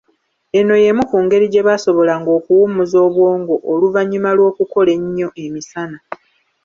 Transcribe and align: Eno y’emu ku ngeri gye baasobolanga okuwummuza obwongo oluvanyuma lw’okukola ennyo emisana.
Eno 0.59 0.73
y’emu 0.83 1.03
ku 1.11 1.17
ngeri 1.23 1.45
gye 1.53 1.65
baasobolanga 1.67 2.29
okuwummuza 2.37 2.97
obwongo 3.07 3.55
oluvanyuma 3.71 4.29
lw’okukola 4.37 4.91
ennyo 4.97 5.29
emisana. 5.43 5.97